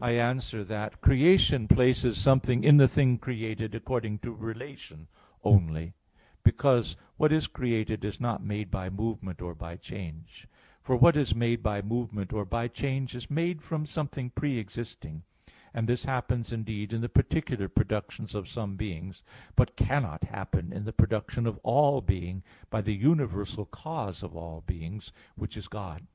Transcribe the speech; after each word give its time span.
I 0.00 0.12
answer 0.12 0.62
that, 0.62 1.00
Creation 1.00 1.66
places 1.66 2.16
something 2.16 2.62
in 2.62 2.76
the 2.76 2.86
thing 2.86 3.18
created 3.18 3.74
according 3.74 4.20
to 4.20 4.30
relation 4.30 5.08
only; 5.42 5.92
because 6.44 6.96
what 7.16 7.32
is 7.32 7.48
created, 7.48 8.04
is 8.04 8.20
not 8.20 8.44
made 8.44 8.70
by 8.70 8.90
movement, 8.90 9.42
or 9.42 9.56
by 9.56 9.76
change. 9.76 10.46
For 10.82 10.94
what 10.94 11.16
is 11.16 11.34
made 11.34 11.64
by 11.64 11.82
movement 11.82 12.32
or 12.32 12.44
by 12.44 12.68
change 12.68 13.16
is 13.16 13.28
made 13.28 13.60
from 13.60 13.86
something 13.86 14.30
pre 14.30 14.56
existing. 14.56 15.24
And 15.74 15.88
this 15.88 16.04
happens, 16.04 16.52
indeed, 16.52 16.92
in 16.92 17.00
the 17.00 17.08
particular 17.08 17.66
productions 17.68 18.36
of 18.36 18.46
some 18.48 18.76
beings, 18.76 19.24
but 19.56 19.74
cannot 19.74 20.22
happen 20.22 20.72
in 20.72 20.84
the 20.84 20.92
production 20.92 21.44
of 21.48 21.58
all 21.64 22.00
being 22.00 22.44
by 22.70 22.82
the 22.82 22.94
universal 22.94 23.64
cause 23.66 24.22
of 24.22 24.36
all 24.36 24.60
beings, 24.64 25.10
which 25.34 25.56
is 25.56 25.66
God. 25.66 26.06